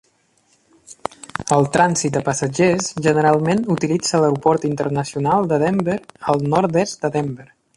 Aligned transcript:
El 1.57 1.67
trànsit 1.75 2.15
de 2.15 2.23
passatgers 2.29 2.89
generalment 3.07 3.61
utilitza 3.75 4.23
l'Aeroport 4.23 4.67
Internacional 4.73 5.47
de 5.53 5.63
Denver, 5.65 5.99
al 6.35 6.45
nord-est 6.57 7.07
de 7.07 7.17
Denver. 7.21 7.51